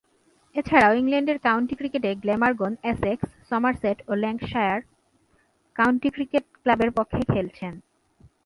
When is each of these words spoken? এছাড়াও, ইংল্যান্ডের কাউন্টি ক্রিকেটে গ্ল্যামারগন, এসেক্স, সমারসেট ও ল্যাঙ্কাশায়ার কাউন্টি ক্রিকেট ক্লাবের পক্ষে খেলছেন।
এছাড়াও, 0.55 0.93
ইংল্যান্ডের 0.93 1.37
কাউন্টি 1.39 1.75
ক্রিকেটে 1.75 2.09
গ্ল্যামারগন, 2.15 2.73
এসেক্স, 2.83 3.27
সমারসেট 3.49 3.97
ও 4.07 4.11
ল্যাঙ্কাশায়ার 4.15 4.79
কাউন্টি 5.75 6.09
ক্রিকেট 6.09 6.45
ক্লাবের 6.63 6.91
পক্ষে 6.97 7.21
খেলছেন। 7.33 7.73